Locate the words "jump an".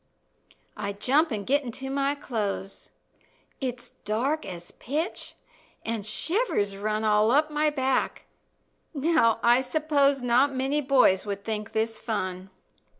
0.93-1.43